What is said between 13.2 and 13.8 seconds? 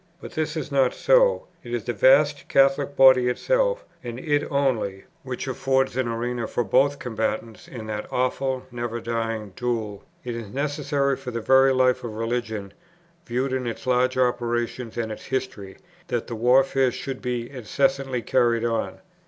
viewed in